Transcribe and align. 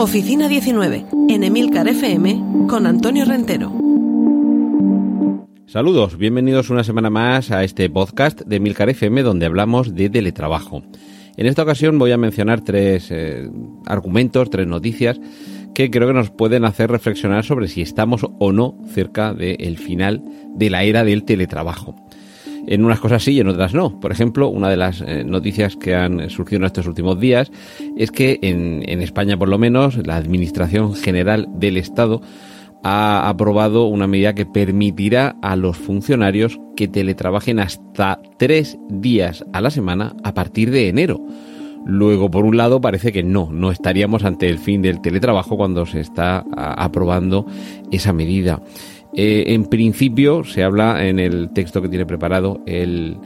Oficina 0.00 0.46
19, 0.46 1.06
en 1.28 1.42
Emilcar 1.42 1.88
FM, 1.88 2.68
con 2.68 2.86
Antonio 2.86 3.24
Rentero. 3.24 3.72
Saludos, 5.66 6.16
bienvenidos 6.16 6.70
una 6.70 6.84
semana 6.84 7.10
más 7.10 7.50
a 7.50 7.64
este 7.64 7.90
podcast 7.90 8.42
de 8.42 8.56
Emilcar 8.56 8.90
FM 8.90 9.24
donde 9.24 9.46
hablamos 9.46 9.96
de 9.96 10.08
teletrabajo. 10.08 10.84
En 11.36 11.46
esta 11.46 11.64
ocasión 11.64 11.98
voy 11.98 12.12
a 12.12 12.16
mencionar 12.16 12.60
tres 12.60 13.08
eh, 13.10 13.50
argumentos, 13.86 14.50
tres 14.50 14.68
noticias 14.68 15.20
que 15.74 15.90
creo 15.90 16.06
que 16.06 16.14
nos 16.14 16.30
pueden 16.30 16.64
hacer 16.64 16.92
reflexionar 16.92 17.44
sobre 17.44 17.66
si 17.66 17.82
estamos 17.82 18.24
o 18.38 18.52
no 18.52 18.78
cerca 18.86 19.34
del 19.34 19.78
final 19.78 20.22
de 20.54 20.70
la 20.70 20.84
era 20.84 21.02
del 21.02 21.24
teletrabajo. 21.24 21.96
En 22.66 22.84
unas 22.84 23.00
cosas 23.00 23.22
sí 23.22 23.32
y 23.32 23.40
en 23.40 23.48
otras 23.48 23.74
no. 23.74 23.98
Por 24.00 24.12
ejemplo, 24.12 24.48
una 24.48 24.68
de 24.68 24.76
las 24.76 25.00
eh, 25.00 25.24
noticias 25.24 25.76
que 25.76 25.94
han 25.94 26.28
surgido 26.30 26.58
en 26.58 26.64
estos 26.64 26.86
últimos 26.86 27.18
días 27.18 27.50
es 27.96 28.10
que 28.10 28.38
en, 28.42 28.82
en 28.86 29.00
España, 29.00 29.38
por 29.38 29.48
lo 29.48 29.58
menos, 29.58 30.06
la 30.06 30.16
Administración 30.16 30.94
General 30.94 31.48
del 31.54 31.76
Estado 31.76 32.20
ha 32.82 33.28
aprobado 33.28 33.86
una 33.86 34.06
medida 34.06 34.34
que 34.34 34.46
permitirá 34.46 35.36
a 35.42 35.56
los 35.56 35.76
funcionarios 35.76 36.60
que 36.76 36.88
teletrabajen 36.88 37.58
hasta 37.58 38.20
tres 38.38 38.78
días 38.88 39.44
a 39.52 39.60
la 39.60 39.70
semana 39.70 40.14
a 40.22 40.34
partir 40.34 40.70
de 40.70 40.88
enero. 40.88 41.20
Luego, 41.84 42.30
por 42.30 42.44
un 42.44 42.56
lado, 42.56 42.80
parece 42.80 43.12
que 43.12 43.22
no, 43.22 43.48
no 43.50 43.70
estaríamos 43.70 44.24
ante 44.24 44.48
el 44.48 44.58
fin 44.58 44.82
del 44.82 45.00
teletrabajo 45.00 45.56
cuando 45.56 45.86
se 45.86 46.00
está 46.00 46.44
aprobando 46.54 47.46
esa 47.90 48.12
medida. 48.12 48.60
Eh, 49.20 49.52
en 49.52 49.64
principio, 49.64 50.44
se 50.44 50.62
habla 50.62 51.04
en 51.04 51.18
el 51.18 51.50
texto 51.50 51.82
que 51.82 51.88
tiene 51.88 52.06
preparado 52.06 52.60
el, 52.66 53.16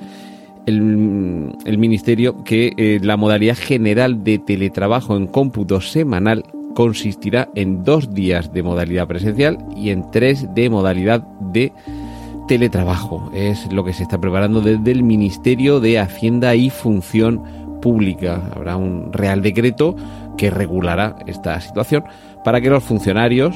el, 0.65 1.77
Ministerio 1.77 2.43
que 2.45 2.73
eh, 2.79 2.99
la 3.03 3.19
modalidad 3.19 3.59
general 3.59 4.25
de 4.25 4.39
teletrabajo 4.39 5.19
en 5.19 5.27
cómputo 5.27 5.83
semanal 5.83 6.45
consistirá 6.75 7.51
en 7.55 7.85
dos 7.85 8.15
días 8.15 8.55
de 8.55 8.63
modalidad 8.63 9.07
presencial 9.07 9.59
y 9.77 9.91
en 9.91 10.11
tres 10.11 10.47
de 10.55 10.71
modalidad 10.71 11.21
de 11.53 11.75
teletrabajo. 12.49 13.31
Es 13.35 13.71
lo 13.71 13.85
que 13.85 13.93
se 13.93 14.05
está 14.05 14.19
preparando 14.19 14.63
desde 14.63 14.93
el 14.93 15.03
Ministerio 15.03 15.79
de 15.79 15.99
Hacienda 15.99 16.55
y 16.55 16.71
Función 16.71 17.43
Pública. 17.83 18.41
Habrá 18.57 18.79
un 18.79 19.13
real 19.13 19.43
decreto 19.43 19.95
que 20.39 20.49
regulará 20.49 21.17
esta 21.27 21.61
situación 21.61 22.03
para 22.47 22.63
que 22.63 22.71
los 22.71 22.83
funcionarios 22.83 23.55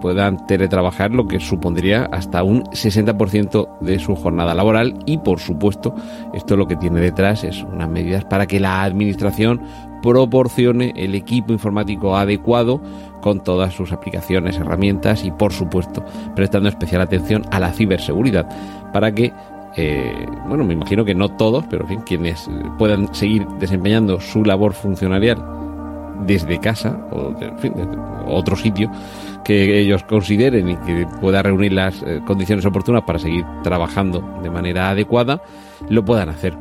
puedan 0.00 0.46
teletrabajar 0.46 1.10
lo 1.10 1.26
que 1.26 1.40
supondría 1.40 2.08
hasta 2.12 2.42
un 2.42 2.64
60% 2.64 3.78
de 3.80 3.98
su 3.98 4.14
jornada 4.14 4.54
laboral. 4.54 4.98
Y 5.06 5.18
por 5.18 5.40
supuesto 5.40 5.94
esto 6.34 6.56
lo 6.56 6.66
que 6.66 6.76
tiene 6.76 7.00
detrás 7.00 7.44
es 7.44 7.62
unas 7.62 7.88
medidas 7.88 8.24
para 8.24 8.46
que 8.46 8.60
la 8.60 8.82
administración 8.82 9.60
proporcione 10.02 10.92
el 10.96 11.14
equipo 11.14 11.52
informático 11.52 12.16
adecuado 12.16 12.80
con 13.20 13.42
todas 13.42 13.74
sus 13.74 13.92
aplicaciones, 13.92 14.56
herramientas 14.56 15.24
y 15.24 15.30
por 15.30 15.52
supuesto 15.52 16.04
prestando 16.34 16.68
especial 16.68 17.00
atención 17.00 17.44
a 17.50 17.58
la 17.58 17.72
ciberseguridad 17.72 18.48
para 18.92 19.12
que 19.12 19.32
eh, 19.78 20.26
bueno, 20.48 20.64
me 20.64 20.72
imagino 20.72 21.04
que 21.04 21.14
no 21.14 21.28
todos, 21.28 21.64
pero 21.68 21.86
en 21.90 22.00
quienes 22.00 22.48
puedan 22.78 23.14
seguir 23.14 23.46
desempeñando 23.58 24.20
su 24.20 24.42
labor 24.42 24.72
funcionarial 24.72 25.55
desde 26.24 26.58
casa 26.58 26.98
o 27.10 27.34
en 27.40 27.58
fin, 27.58 27.74
otro 28.26 28.56
sitio 28.56 28.90
que 29.44 29.78
ellos 29.78 30.02
consideren 30.04 30.70
y 30.70 30.76
que 30.78 31.06
pueda 31.20 31.42
reunir 31.42 31.72
las 31.72 32.02
eh, 32.02 32.20
condiciones 32.26 32.64
oportunas 32.66 33.04
para 33.06 33.18
seguir 33.18 33.44
trabajando 33.62 34.40
de 34.42 34.50
manera 34.50 34.90
adecuada, 34.90 35.40
lo 35.88 36.04
puedan 36.04 36.28
hacer. 36.28 36.54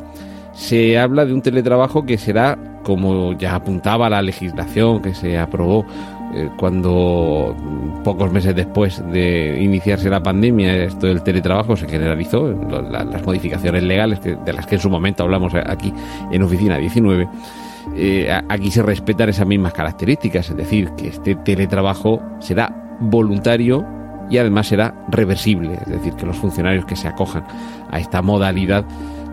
Se 0.53 0.97
habla 0.97 1.25
de 1.25 1.33
un 1.33 1.41
teletrabajo 1.41 2.05
que 2.05 2.17
será, 2.17 2.57
como 2.83 3.33
ya 3.33 3.55
apuntaba 3.55 4.09
la 4.09 4.21
legislación 4.21 5.01
que 5.01 5.13
se 5.15 5.37
aprobó 5.37 5.85
eh, 6.35 6.49
cuando 6.57 7.55
pocos 8.03 8.31
meses 8.31 8.55
después 8.55 9.03
de 9.11 9.57
iniciarse 9.61 10.09
la 10.09 10.21
pandemia 10.21 10.83
esto 10.83 11.07
del 11.07 11.23
teletrabajo 11.23 11.75
se 11.75 11.87
generalizó, 11.87 12.47
las 12.49 13.25
modificaciones 13.25 13.83
legales 13.83 14.21
de 14.21 14.53
las 14.53 14.67
que 14.67 14.75
en 14.75 14.81
su 14.81 14.89
momento 14.89 15.23
hablamos 15.23 15.53
aquí 15.55 15.93
en 16.31 16.43
Oficina 16.43 16.77
19 16.77 17.27
eh, 17.95 18.29
aquí 18.49 18.71
se 18.71 18.83
respetan 18.83 19.29
esas 19.29 19.47
mismas 19.47 19.73
características, 19.73 20.49
es 20.49 20.57
decir, 20.57 20.89
que 20.97 21.09
este 21.09 21.35
teletrabajo 21.35 22.21
será 22.39 22.97
voluntario 22.99 23.85
y 24.29 24.37
además 24.37 24.67
será 24.67 25.05
reversible, 25.09 25.75
es 25.75 25.87
decir, 25.87 26.13
que 26.13 26.25
los 26.25 26.37
funcionarios 26.37 26.85
que 26.85 26.95
se 26.95 27.07
acojan 27.07 27.45
a 27.91 27.99
esta 27.99 28.21
modalidad 28.21 28.85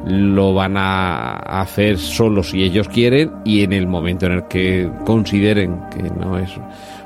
lo 0.04 0.52
van 0.52 0.76
a 0.76 1.36
hacer 1.60 1.98
solo 1.98 2.42
si 2.42 2.62
ellos 2.64 2.88
quieren 2.88 3.30
y 3.44 3.62
en 3.62 3.72
el 3.72 3.86
momento 3.86 4.26
en 4.26 4.32
el 4.32 4.48
que 4.48 4.90
consideren 5.04 5.80
que 5.90 6.02
no 6.02 6.38
es 6.38 6.50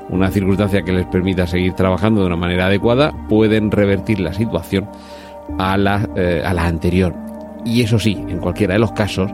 una 0.09 0.31
circunstancia 0.31 0.81
que 0.81 0.93
les 0.93 1.05
permita 1.05 1.45
seguir 1.45 1.73
trabajando 1.73 2.21
de 2.21 2.27
una 2.27 2.37
manera 2.37 2.65
adecuada, 2.67 3.13
pueden 3.29 3.71
revertir 3.71 4.19
la 4.19 4.33
situación 4.33 4.89
a 5.59 5.77
eh, 6.15 6.41
a 6.43 6.53
la 6.53 6.65
anterior. 6.65 7.13
Y 7.67 7.81
eso 7.81 7.99
sí, 7.99 8.13
en 8.29 8.39
cualquiera 8.39 8.75
de 8.75 8.79
los 8.79 8.93
casos, 8.93 9.29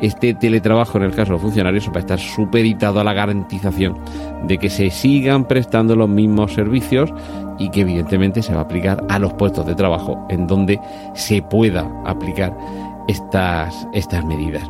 este 0.00 0.34
teletrabajo 0.34 0.98
en 0.98 1.04
el 1.04 1.12
caso 1.12 1.26
de 1.26 1.32
los 1.32 1.42
funcionarios 1.42 1.88
va 1.88 1.96
a 1.96 2.00
estar 2.00 2.18
supeditado 2.18 2.98
a 2.98 3.04
la 3.04 3.12
garantización 3.12 3.96
de 4.42 4.58
que 4.58 4.68
se 4.68 4.90
sigan 4.90 5.46
prestando 5.46 5.94
los 5.94 6.08
mismos 6.08 6.52
servicios 6.52 7.14
y 7.60 7.70
que 7.70 7.82
evidentemente 7.82 8.42
se 8.42 8.52
va 8.52 8.60
a 8.60 8.64
aplicar 8.64 9.04
a 9.08 9.20
los 9.20 9.32
puestos 9.34 9.64
de 9.66 9.76
trabajo 9.76 10.26
en 10.28 10.48
donde 10.48 10.80
se 11.14 11.42
pueda 11.42 11.88
aplicar 12.04 12.56
estas, 13.06 13.86
estas 13.94 14.24
medidas. 14.24 14.68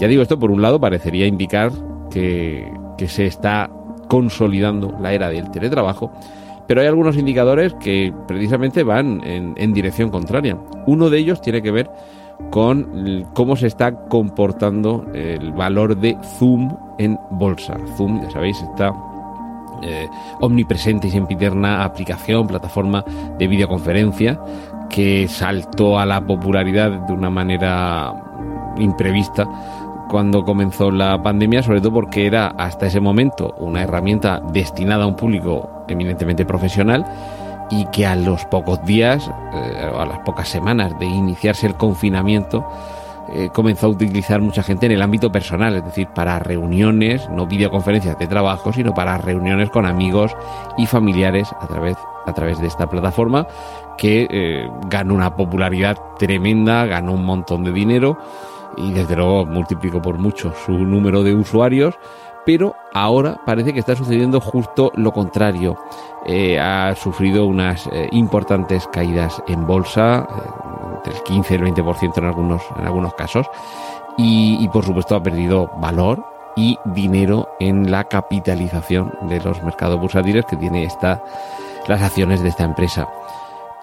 Ya 0.00 0.08
digo, 0.08 0.22
esto 0.22 0.36
por 0.36 0.50
un 0.50 0.60
lado 0.60 0.80
parecería 0.80 1.26
indicar 1.26 1.70
que, 2.10 2.72
que 2.96 3.06
se 3.06 3.26
está 3.26 3.70
consolidando 4.08 4.96
la 5.00 5.12
era 5.12 5.28
del 5.28 5.48
teletrabajo, 5.52 6.10
pero 6.66 6.80
hay 6.80 6.88
algunos 6.88 7.16
indicadores 7.16 7.72
que 7.74 8.12
precisamente 8.26 8.82
van 8.82 9.22
en, 9.24 9.54
en 9.56 9.72
dirección 9.72 10.10
contraria. 10.10 10.58
Uno 10.86 11.08
de 11.08 11.18
ellos 11.18 11.40
tiene 11.40 11.62
que 11.62 11.70
ver 11.70 11.88
con 12.50 13.26
cómo 13.34 13.56
se 13.56 13.66
está 13.66 13.92
comportando 14.08 15.06
el 15.14 15.52
valor 15.52 15.96
de 15.96 16.16
Zoom 16.38 16.74
en 16.98 17.18
bolsa. 17.30 17.76
Zoom, 17.96 18.22
ya 18.22 18.30
sabéis, 18.30 18.60
está 18.62 18.92
eh, 19.82 20.08
omnipresente 20.40 21.08
y 21.08 21.10
sempiterna 21.10 21.84
aplicación, 21.84 22.46
plataforma 22.46 23.04
de 23.38 23.46
videoconferencia 23.46 24.40
que 24.88 25.28
saltó 25.28 25.98
a 25.98 26.06
la 26.06 26.20
popularidad 26.20 27.06
de 27.06 27.12
una 27.12 27.30
manera 27.30 28.14
imprevista 28.78 29.46
cuando 30.08 30.42
comenzó 30.42 30.90
la 30.90 31.22
pandemia, 31.22 31.62
sobre 31.62 31.80
todo 31.80 31.92
porque 31.92 32.26
era 32.26 32.48
hasta 32.48 32.86
ese 32.86 32.98
momento 32.98 33.54
una 33.58 33.82
herramienta 33.82 34.40
destinada 34.52 35.04
a 35.04 35.06
un 35.06 35.16
público 35.16 35.84
eminentemente 35.86 36.44
profesional 36.44 37.04
y 37.70 37.86
que 37.86 38.06
a 38.06 38.16
los 38.16 38.44
pocos 38.46 38.84
días, 38.84 39.30
eh, 39.52 39.90
a 39.96 40.04
las 40.06 40.18
pocas 40.20 40.48
semanas 40.48 40.98
de 40.98 41.06
iniciarse 41.06 41.66
el 41.66 41.74
confinamiento, 41.74 42.66
eh, 43.30 43.50
comenzó 43.52 43.86
a 43.86 43.90
utilizar 43.90 44.40
mucha 44.40 44.62
gente 44.62 44.86
en 44.86 44.92
el 44.92 45.02
ámbito 45.02 45.30
personal, 45.30 45.76
es 45.76 45.84
decir, 45.84 46.08
para 46.08 46.38
reuniones, 46.38 47.28
no 47.28 47.46
videoconferencias 47.46 48.18
de 48.18 48.26
trabajo, 48.26 48.72
sino 48.72 48.94
para 48.94 49.18
reuniones 49.18 49.68
con 49.68 49.84
amigos 49.84 50.34
y 50.78 50.86
familiares 50.86 51.52
a 51.60 51.66
través, 51.66 51.96
a 52.24 52.32
través 52.32 52.58
de 52.58 52.66
esta 52.66 52.88
plataforma 52.88 53.46
que 53.98 54.26
eh, 54.30 54.70
ganó 54.86 55.12
una 55.12 55.36
popularidad 55.36 55.98
tremenda, 56.18 56.86
ganó 56.86 57.12
un 57.12 57.24
montón 57.24 57.64
de 57.64 57.72
dinero 57.72 58.18
y 58.78 58.92
desde 58.92 59.16
luego 59.16 59.44
multiplicó 59.44 60.00
por 60.00 60.16
mucho 60.16 60.54
su 60.64 60.72
número 60.72 61.22
de 61.22 61.34
usuarios 61.34 61.98
pero 62.48 62.74
ahora 62.94 63.42
parece 63.44 63.74
que 63.74 63.80
está 63.80 63.94
sucediendo 63.94 64.40
justo 64.40 64.90
lo 64.94 65.12
contrario. 65.12 65.76
Eh, 66.24 66.58
ha 66.58 66.94
sufrido 66.94 67.44
unas 67.44 67.86
eh, 67.92 68.08
importantes 68.12 68.88
caídas 68.90 69.42
en 69.48 69.66
bolsa, 69.66 70.26
eh, 70.26 70.96
entre 70.96 71.12
el 71.12 71.22
15 71.24 71.52
y 71.52 71.56
el 71.58 71.64
20% 71.74 72.16
en 72.16 72.24
algunos, 72.24 72.62
en 72.78 72.86
algunos 72.86 73.12
casos, 73.12 73.50
y, 74.16 74.66
por 74.68 74.82
supuesto 74.82 75.14
ha 75.14 75.22
perdido 75.22 75.70
valor 75.76 76.24
y 76.56 76.78
dinero 76.86 77.50
en 77.60 77.90
la 77.90 78.04
capitalización 78.04 79.12
de 79.28 79.42
los 79.42 79.62
mercados 79.62 80.00
bursátiles 80.00 80.46
que 80.46 80.56
tiene 80.56 80.84
esta, 80.84 81.22
las 81.86 82.00
acciones 82.00 82.42
de 82.42 82.48
esta 82.48 82.64
empresa. 82.64 83.10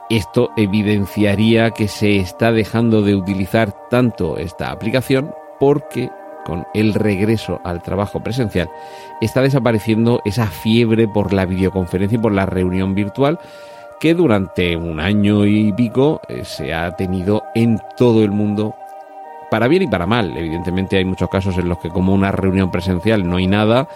Esto 0.10 0.50
evidenciaría 0.58 1.70
que 1.70 1.88
se 1.88 2.18
está 2.18 2.52
dejando 2.52 3.04
de 3.04 3.14
utilizar 3.14 3.74
tanto 3.92 4.38
esta 4.38 4.72
aplicación 4.72 5.36
porque 5.60 6.10
con 6.46 6.66
el 6.74 6.94
regreso 6.94 7.60
al 7.64 7.82
trabajo 7.82 8.22
presencial, 8.22 8.70
está 9.20 9.42
desapareciendo 9.42 10.22
esa 10.24 10.48
fiebre 10.48 11.08
por 11.08 11.34
la 11.34 11.46
videoconferencia 11.46 12.18
y 12.18 12.22
por 12.22 12.32
la 12.32 12.46
reunión 12.46 12.96
virtual 12.96 13.40
que 14.00 14.14
durante 14.14 14.76
un 14.76 15.00
año 15.00 15.46
y 15.46 15.74
pico 15.74 16.22
eh, 16.28 16.46
se 16.46 16.74
ha 16.74 16.96
tenido 16.96 17.44
en 17.56 17.80
todo 17.98 18.24
el 18.24 18.32
mundo 18.32 18.76
para 19.50 19.68
bien 19.68 19.84
y 19.84 19.88
para 19.88 20.06
mal. 20.06 20.38
Evidentemente 20.38 20.98
hay 20.98 21.06
muchos 21.06 21.30
casos 21.30 21.58
en 21.58 21.70
los 21.70 21.80
que 21.80 21.90
como 21.90 22.14
una 22.14 22.32
reunión 22.32 22.72
presencial 22.72 23.28
no 23.28 23.38
hay 23.38 23.48
nada, 23.48 23.88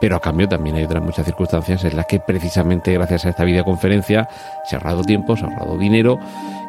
pero 0.00 0.16
a 0.16 0.20
cambio 0.20 0.48
también 0.48 0.76
hay 0.76 0.84
otras 0.84 1.02
muchas 1.02 1.24
circunstancias 1.24 1.84
en 1.84 1.96
las 1.96 2.06
que 2.06 2.20
precisamente 2.20 2.92
gracias 2.92 3.24
a 3.24 3.30
esta 3.30 3.44
videoconferencia 3.44 4.28
se 4.64 4.74
ha 4.74 4.78
ahorrado 4.78 5.02
tiempo, 5.02 5.36
se 5.36 5.44
ha 5.44 5.48
ahorrado 5.48 5.78
dinero 5.78 6.18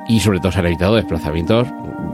y 0.07 0.19
sobre 0.19 0.40
todo 0.40 0.52
se 0.52 0.60
han 0.60 0.68
evitado 0.68 0.96
desplazamientos. 0.96 1.68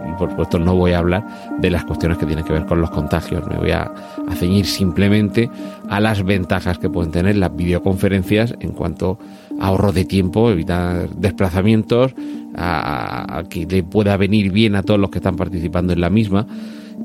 Y 0.09 0.17
por 0.17 0.29
supuesto 0.29 0.59
no 0.59 0.75
voy 0.75 0.91
a 0.91 0.99
hablar 0.99 1.25
de 1.59 1.69
las 1.69 1.85
cuestiones 1.85 2.17
que 2.17 2.25
tienen 2.25 2.45
que 2.45 2.53
ver 2.53 2.65
con 2.65 2.81
los 2.81 2.91
contagios, 2.91 3.47
me 3.47 3.57
voy 3.57 3.71
a, 3.71 3.91
a 4.27 4.35
ceñir 4.35 4.65
simplemente 4.65 5.49
a 5.89 5.99
las 5.99 6.23
ventajas 6.23 6.77
que 6.77 6.89
pueden 6.89 7.11
tener 7.11 7.37
las 7.37 7.55
videoconferencias 7.55 8.55
en 8.59 8.71
cuanto 8.71 9.19
a 9.59 9.67
ahorro 9.67 9.91
de 9.91 10.05
tiempo, 10.05 10.49
evitar 10.49 11.09
desplazamientos, 11.09 12.13
a, 12.55 13.43
que 13.49 13.65
le 13.65 13.83
pueda 13.83 14.17
venir 14.17 14.51
bien 14.51 14.75
a 14.75 14.83
todos 14.83 14.99
los 14.99 15.09
que 15.09 15.19
están 15.19 15.35
participando 15.35 15.93
en 15.93 16.01
la 16.01 16.09
misma 16.09 16.47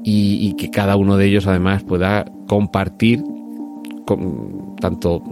y, 0.03 0.55
que 0.55 0.71
cada 0.71 0.97
uno 0.97 1.17
de 1.17 1.27
ellos 1.27 1.47
además 1.47 1.83
pueda 1.83 2.25
compartir 2.47 3.23
tanto 4.81 5.23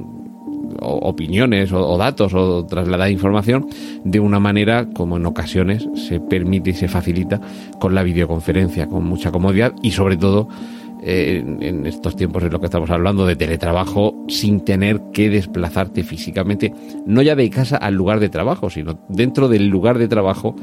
opiniones 0.85 1.73
o, 1.73 1.97
datos 1.97 2.35
o 2.35 2.65
trasladar 2.67 3.11
información 3.11 3.67
de 4.05 4.21
una 4.21 4.39
manera 4.39 4.89
como 4.95 5.17
en 5.17 5.27
ocasiones 5.27 5.89
se 5.95 6.21
permite 6.21 6.71
y 6.71 6.75
se 6.75 6.89
facilita 6.89 7.41
con 7.79 7.95
la 7.95 8.03
videoconferencia, 8.03 8.87
con 8.87 9.05
mucha 9.05 9.31
comodidad 9.31 9.75
y 9.83 9.93
sobre 9.93 10.17
todo 10.17 10.49
en 11.07 11.85
estos 11.87 12.17
tiempos 12.17 12.43
en 12.45 12.51
los 12.51 12.61
que 12.61 12.67
estamos 12.67 12.89
hablando 12.89 13.27
de 13.27 13.37
teletrabajo 13.37 14.15
sin 14.27 14.61
tener 14.61 15.03
que 15.13 15.29
desplazarte 15.29 16.03
físicamente, 16.03 16.73
no 17.05 17.21
ya 17.21 17.37
de 17.37 17.51
casa 17.51 17.77
al 17.77 17.95
lugar 17.95 18.21
de 18.21 18.31
trabajo, 18.31 18.71
sino 18.71 18.99
dentro 19.11 19.49
del 19.49 19.69
lugar 19.69 19.99
de 19.99 20.09
trabajo 20.09 20.57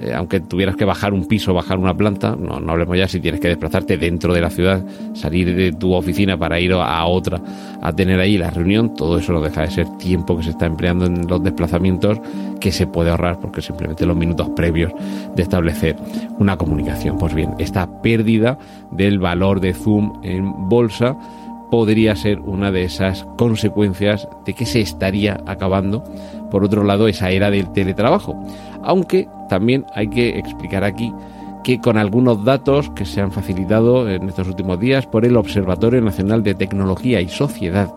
eh, 0.00 0.14
aunque 0.14 0.40
tuvieras 0.40 0.76
que 0.76 0.84
bajar 0.84 1.12
un 1.12 1.26
piso, 1.26 1.52
bajar 1.52 1.78
una 1.78 1.94
planta, 1.94 2.34
no, 2.34 2.58
no 2.58 2.72
hablemos 2.72 2.96
ya 2.96 3.06
si 3.06 3.20
tienes 3.20 3.40
que 3.40 3.48
desplazarte 3.48 3.98
dentro 3.98 4.32
de 4.32 4.40
la 4.40 4.50
ciudad, 4.50 4.82
salir 5.14 5.54
de 5.54 5.72
tu 5.72 5.92
oficina 5.92 6.38
para 6.38 6.58
ir 6.58 6.72
a 6.72 7.04
otra 7.04 7.40
a 7.82 7.92
tener 7.92 8.18
ahí 8.18 8.38
la 8.38 8.50
reunión, 8.50 8.94
todo 8.94 9.18
eso 9.18 9.32
no 9.32 9.40
deja 9.40 9.62
de 9.62 9.70
ser 9.70 9.86
tiempo 9.98 10.36
que 10.36 10.44
se 10.44 10.50
está 10.50 10.66
empleando 10.66 11.06
en 11.06 11.26
los 11.26 11.42
desplazamientos 11.42 12.18
que 12.60 12.72
se 12.72 12.86
puede 12.86 13.10
ahorrar 13.10 13.38
porque 13.40 13.62
simplemente 13.62 14.06
los 14.06 14.16
minutos 14.16 14.48
previos 14.56 14.92
de 15.34 15.42
establecer 15.42 15.96
una 16.38 16.56
comunicación. 16.56 17.18
Pues 17.18 17.34
bien, 17.34 17.54
esta 17.58 18.00
pérdida 18.02 18.58
del 18.90 19.18
valor 19.18 19.60
de 19.60 19.74
Zoom 19.74 20.20
en 20.22 20.68
bolsa 20.68 21.16
podría 21.70 22.16
ser 22.16 22.40
una 22.40 22.70
de 22.70 22.84
esas 22.84 23.26
consecuencias 23.36 24.28
de 24.44 24.54
que 24.54 24.66
se 24.66 24.80
estaría 24.80 25.40
acabando, 25.46 26.04
por 26.50 26.64
otro 26.64 26.84
lado, 26.84 27.08
esa 27.08 27.30
era 27.30 27.50
del 27.50 27.72
teletrabajo. 27.72 28.36
Aunque 28.82 29.28
también 29.48 29.86
hay 29.94 30.08
que 30.08 30.38
explicar 30.38 30.84
aquí 30.84 31.12
que 31.62 31.80
con 31.80 31.98
algunos 31.98 32.44
datos 32.44 32.90
que 32.90 33.04
se 33.04 33.20
han 33.20 33.32
facilitado 33.32 34.08
en 34.08 34.28
estos 34.28 34.48
últimos 34.48 34.80
días 34.80 35.06
por 35.06 35.24
el 35.24 35.36
Observatorio 35.36 36.00
Nacional 36.00 36.42
de 36.42 36.54
Tecnología 36.54 37.20
y 37.20 37.28
Sociedad, 37.28 37.92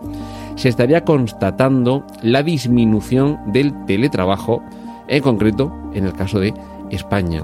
se 0.54 0.68
estaría 0.68 1.04
constatando 1.04 2.04
la 2.22 2.42
disminución 2.42 3.38
del 3.46 3.72
teletrabajo, 3.86 4.62
en 5.08 5.22
concreto 5.22 5.72
en 5.94 6.04
el 6.04 6.12
caso 6.12 6.38
de 6.38 6.54
España. 6.90 7.42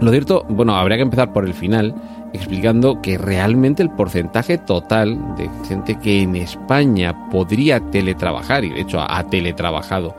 Lo 0.00 0.10
cierto, 0.10 0.44
bueno, 0.48 0.74
habría 0.74 0.96
que 0.96 1.02
empezar 1.02 1.32
por 1.32 1.44
el 1.44 1.54
final, 1.54 1.94
explicando 2.32 3.02
que 3.02 3.18
realmente 3.18 3.82
el 3.82 3.90
porcentaje 3.90 4.58
total 4.58 5.18
de 5.36 5.50
gente 5.68 5.98
que 5.98 6.22
en 6.22 6.36
España 6.36 7.28
podría 7.30 7.80
teletrabajar, 7.80 8.64
y 8.64 8.70
de 8.70 8.80
hecho 8.80 9.00
ha 9.00 9.24
teletrabajado, 9.24 10.14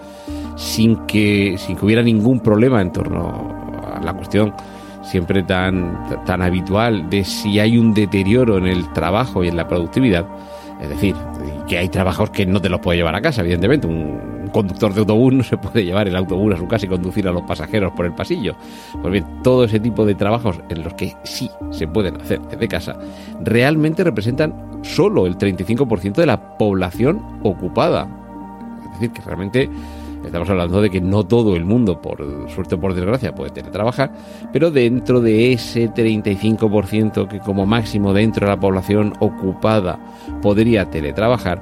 sin 0.55 0.97
que, 1.07 1.55
sin 1.57 1.77
que 1.77 1.85
hubiera 1.85 2.03
ningún 2.03 2.39
problema 2.39 2.81
en 2.81 2.91
torno 2.91 3.55
a 3.95 4.03
la 4.03 4.13
cuestión 4.13 4.53
siempre 5.03 5.43
tan, 5.43 6.23
tan 6.25 6.41
habitual 6.41 7.09
de 7.09 7.23
si 7.23 7.59
hay 7.59 7.77
un 7.77 7.93
deterioro 7.93 8.57
en 8.57 8.67
el 8.67 8.91
trabajo 8.93 9.43
y 9.43 9.47
en 9.47 9.57
la 9.57 9.67
productividad, 9.67 10.25
es 10.81 10.89
decir, 10.89 11.15
que 11.67 11.77
hay 11.77 11.89
trabajos 11.89 12.29
que 12.29 12.45
no 12.45 12.61
te 12.61 12.69
los 12.69 12.79
puede 12.79 12.97
llevar 12.97 13.15
a 13.15 13.21
casa, 13.21 13.41
evidentemente. 13.41 13.87
Conductor 14.51 14.93
de 14.93 15.01
autobús 15.01 15.33
no 15.33 15.43
se 15.43 15.57
puede 15.57 15.83
llevar 15.83 16.07
el 16.07 16.15
autobús 16.15 16.53
a 16.53 16.57
su 16.57 16.67
casa 16.67 16.85
y 16.85 16.89
conducir 16.89 17.27
a 17.27 17.31
los 17.31 17.43
pasajeros 17.43 17.91
por 17.93 18.05
el 18.05 18.13
pasillo. 18.13 18.55
Pues 19.01 19.11
bien, 19.11 19.25
todo 19.43 19.63
ese 19.63 19.79
tipo 19.79 20.05
de 20.05 20.15
trabajos 20.15 20.59
en 20.69 20.83
los 20.83 20.93
que 20.93 21.15
sí 21.23 21.49
se 21.71 21.87
pueden 21.87 22.19
hacer 22.19 22.41
desde 22.41 22.67
casa, 22.67 22.97
realmente 23.41 24.03
representan 24.03 24.53
solo 24.83 25.25
el 25.25 25.37
35% 25.37 26.15
de 26.15 26.25
la 26.25 26.57
población 26.57 27.21
ocupada. 27.43 28.07
Es 28.85 28.91
decir, 28.99 29.11
que 29.11 29.21
realmente 29.21 29.69
Estamos 30.25 30.49
hablando 30.49 30.81
de 30.81 30.89
que 30.89 31.01
no 31.01 31.25
todo 31.25 31.55
el 31.55 31.65
mundo, 31.65 32.01
por 32.01 32.19
suerte 32.49 32.75
o 32.75 32.79
por 32.79 32.93
desgracia, 32.93 33.33
puede 33.33 33.49
teletrabajar, 33.49 34.11
pero 34.53 34.69
dentro 34.69 35.19
de 35.19 35.53
ese 35.53 35.89
35% 35.89 37.27
que 37.27 37.39
como 37.39 37.65
máximo 37.65 38.13
dentro 38.13 38.45
de 38.45 38.53
la 38.53 38.59
población 38.59 39.13
ocupada 39.19 39.99
podría 40.41 40.89
teletrabajar, 40.89 41.61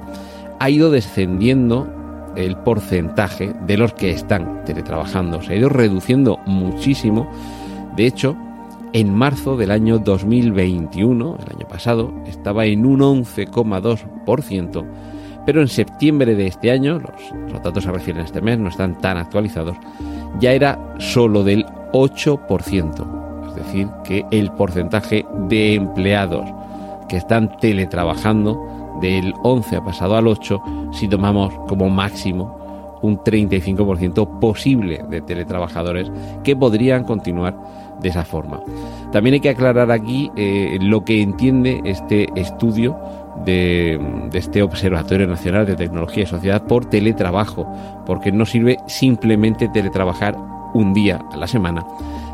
ha 0.58 0.70
ido 0.70 0.90
descendiendo 0.90 1.88
el 2.36 2.56
porcentaje 2.56 3.52
de 3.66 3.76
los 3.76 3.92
que 3.94 4.10
están 4.10 4.64
teletrabajando. 4.64 5.42
Se 5.42 5.52
ha 5.52 5.56
ido 5.56 5.68
reduciendo 5.68 6.38
muchísimo. 6.46 7.30
De 7.96 8.06
hecho, 8.06 8.36
en 8.92 9.14
marzo 9.14 9.56
del 9.56 9.70
año 9.70 9.98
2021, 9.98 11.38
el 11.40 11.56
año 11.56 11.68
pasado, 11.68 12.12
estaba 12.26 12.66
en 12.66 12.86
un 12.86 13.00
11,2% 13.00 14.86
pero 15.46 15.62
en 15.62 15.68
septiembre 15.68 16.34
de 16.34 16.46
este 16.46 16.70
año, 16.70 16.98
los, 16.98 17.62
datos 17.62 17.84
se 17.84 17.90
refieren 17.90 18.22
a 18.22 18.26
este 18.26 18.40
mes, 18.40 18.58
no 18.58 18.68
están 18.68 18.98
tan 18.98 19.16
actualizados, 19.16 19.76
ya 20.38 20.52
era 20.52 20.78
solo 20.98 21.42
del 21.42 21.64
8%. 21.92 23.48
Es 23.48 23.54
decir, 23.56 23.88
que 24.04 24.24
el 24.30 24.52
porcentaje 24.52 25.26
de 25.48 25.74
empleados 25.74 26.48
que 27.08 27.16
están 27.16 27.56
teletrabajando 27.58 28.79
del 29.00 29.34
11 29.42 29.76
ha 29.76 29.84
pasado 29.84 30.16
al 30.16 30.26
8 30.26 30.62
si 30.92 31.08
tomamos 31.08 31.54
como 31.68 31.88
máximo 31.88 32.58
un 33.02 33.18
35% 33.18 34.40
posible 34.40 35.02
de 35.08 35.20
teletrabajadores 35.22 36.10
que 36.44 36.54
podrían 36.56 37.04
continuar 37.04 37.56
de 38.00 38.08
esa 38.08 38.24
forma. 38.24 38.60
También 39.12 39.34
hay 39.34 39.40
que 39.40 39.50
aclarar 39.50 39.90
aquí 39.90 40.30
eh, 40.36 40.78
lo 40.80 41.04
que 41.04 41.22
entiende 41.22 41.80
este 41.84 42.28
estudio 42.34 42.98
de, 43.44 44.00
este 44.32 44.62
Observatorio 44.62 45.26
Nacional 45.26 45.66
de 45.66 45.76
Tecnología 45.76 46.24
y 46.24 46.26
Sociedad 46.26 46.62
por 46.66 46.86
teletrabajo, 46.86 47.66
porque 48.06 48.32
no 48.32 48.46
sirve 48.46 48.78
simplemente 48.86 49.68
teletrabajar 49.68 50.36
un 50.74 50.92
día 50.92 51.20
a 51.32 51.36
la 51.36 51.46
semana, 51.46 51.86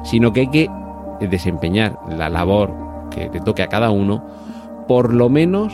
sino 0.05 0.33
que 0.33 0.41
hay 0.41 0.49
que 0.49 0.71
desempeñar 1.21 1.99
la 2.09 2.29
labor 2.29 2.75
que 3.11 3.31
le 3.33 3.41
toque 3.41 3.63
a 3.63 3.69
cada 3.69 3.91
uno 3.91 4.23
por 4.87 5.13
lo 5.13 5.29
menos 5.29 5.73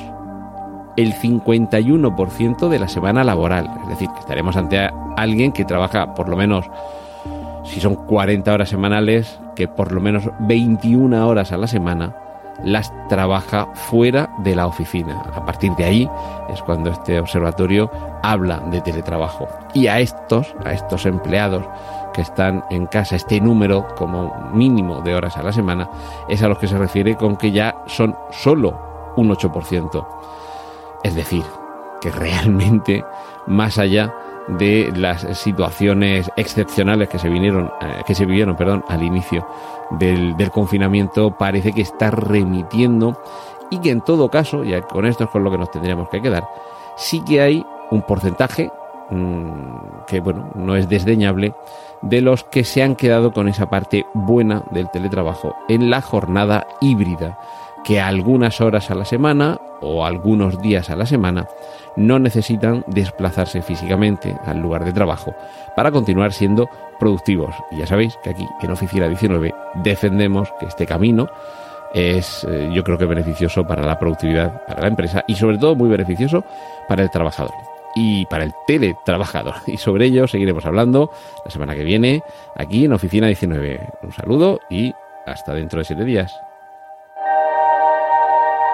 el 0.97 1.15
51% 1.15 2.69
de 2.69 2.79
la 2.79 2.89
semana 2.89 3.25
laboral. 3.25 3.71
Es 3.83 3.89
decir, 3.89 4.09
que 4.11 4.21
estaremos 4.21 4.57
ante 4.57 4.91
alguien 5.17 5.53
que 5.53 5.65
trabaja 5.65 6.15
por 6.15 6.29
lo 6.29 6.37
menos, 6.37 6.71
si 7.65 7.81
son 7.81 7.95
40 7.95 8.53
horas 8.53 8.69
semanales, 8.69 9.39
que 9.55 9.69
por 9.69 9.93
lo 9.93 10.01
menos 10.01 10.25
21 10.41 11.27
horas 11.27 11.53
a 11.53 11.57
la 11.57 11.67
semana 11.67 12.17
las 12.65 12.93
trabaja 13.09 13.69
fuera 13.75 14.31
de 14.39 14.55
la 14.55 14.67
oficina. 14.67 15.23
A 15.35 15.45
partir 15.45 15.75
de 15.77 15.85
ahí 15.85 16.11
es 16.53 16.63
cuando 16.63 16.91
este 16.91 17.19
observatorio 17.19 17.91
habla 18.23 18.61
de 18.71 18.81
teletrabajo. 18.81 19.49
Y 19.75 19.87
a 19.87 20.01
estos, 20.01 20.55
a 20.65 20.73
estos 20.73 21.07
empleados 21.07 21.65
que 22.13 22.23
están 22.23 22.65
en 22.71 22.87
casa, 22.87 23.17
este 23.17 23.41
número 23.41 23.87
como 23.97 24.33
mínimo 24.53 25.01
de 25.01 25.15
horas 25.15 25.37
a 25.37 25.43
la 25.43 25.53
semana, 25.53 25.89
es 26.29 26.43
a 26.43 26.49
los 26.49 26.59
que 26.59 26.69
se 26.69 26.79
refiere 26.79 27.17
con 27.17 27.37
que 27.37 27.53
ya 27.53 27.83
son 27.87 28.17
solo 28.31 29.13
un 29.17 29.31
8%. 29.31 30.07
Es 31.03 31.15
decir, 31.15 31.45
que 32.01 32.11
realmente 32.11 33.05
más 33.47 33.79
allá 33.79 34.15
de 34.49 34.93
las 34.97 35.23
situaciones 35.39 36.31
excepcionales 36.37 37.09
que 37.09 37.19
se 37.19 37.29
vinieron, 37.29 37.71
eh, 37.81 38.03
que 38.07 38.15
se 38.15 38.27
vivieron, 38.27 38.57
perdón, 38.57 38.85
al 38.89 39.03
inicio 39.03 39.47
del, 39.91 40.35
confinamiento, 40.51 41.37
parece 41.37 41.73
que 41.73 41.83
está 41.83 42.11
remitiendo 42.11 43.21
y 43.71 43.79
que 43.79 43.91
en 43.91 44.01
todo 44.01 44.29
caso, 44.29 44.65
y 44.65 44.81
con 44.83 45.07
esto 45.07 45.25
es 45.25 45.31
con 45.31 45.45
lo 45.45 45.51
que 45.51 45.59
nos 45.59 45.71
tendríamos 45.71 46.09
que 46.09 46.21
quedar, 46.21 46.47
sí 46.97 47.23
que 47.23 47.41
hay 47.41 47.67
un 47.91 48.03
porcentaje 48.03 48.71
mm, 49.11 50.05
que 50.07 50.21
bueno, 50.21 50.51
no 50.55 50.77
es 50.77 50.89
desdeñable 50.89 51.55
de 52.03 52.21
los 52.21 52.45
que 52.45 52.65
se 52.65 52.83
han 52.83 52.97
quedado 52.97 53.33
con 53.33 53.49
esa 53.49 53.71
parte 53.71 54.07
buena 54.13 54.65
del 54.71 54.91
teletrabajo 54.91 55.55
en 55.69 55.89
la 55.89 56.03
jornada 56.03 56.67
híbrida, 56.81 57.39
que 57.85 58.01
algunas 58.01 58.61
horas 58.61 58.91
a 58.91 58.95
la 58.95 59.05
semana 59.05 59.61
o 59.81 60.05
algunos 60.05 60.61
días 60.61 60.91
a 60.91 60.97
la 60.97 61.07
semana 61.07 61.47
no 61.97 62.19
necesitan 62.19 62.85
desplazarse 62.87 63.63
físicamente 63.63 64.37
al 64.45 64.61
lugar 64.61 64.85
de 64.85 64.93
trabajo 64.93 65.35
para 65.77 65.91
continuar 65.91 66.33
siendo 66.33 66.69
productivos. 66.99 67.55
Y 67.71 67.79
ya 67.79 67.87
sabéis 67.87 68.17
que 68.23 68.31
aquí 68.31 68.47
en 68.63 68.71
Oficina 68.71 69.09
19 69.09 69.55
defendemos 69.83 70.49
que 70.59 70.67
este 70.67 70.87
camino 70.87 71.29
es 71.93 72.47
eh, 72.49 72.71
yo 72.73 72.83
creo 72.85 72.97
que 72.97 73.05
beneficioso 73.05 73.67
para 73.67 73.85
la 73.85 73.99
productividad, 73.99 74.65
para 74.67 74.83
la 74.83 74.89
empresa 74.89 75.25
y 75.27 75.35
sobre 75.35 75.59
todo 75.59 75.75
muy 75.75 75.91
beneficioso 75.91 76.45
para 76.89 77.03
el 77.03 77.11
trabajador 77.11 77.53
y 77.95 78.25
para 78.27 78.45
el 78.45 78.53
teletrabajador. 78.67 79.55
Y 79.67 79.77
sobre 79.77 80.07
ello 80.07 80.27
seguiremos 80.27 80.65
hablando 80.65 81.11
la 81.45 81.51
semana 81.51 81.75
que 81.75 81.85
viene 81.85 82.23
aquí 82.57 82.85
en 82.85 82.93
Oficina 82.93 83.27
19. 83.27 83.81
Un 84.03 84.13
saludo 84.13 84.61
y 84.71 84.95
hasta 85.27 85.55
dentro 85.55 85.79
de 85.79 85.85
siete 85.85 86.05
días. 86.05 86.35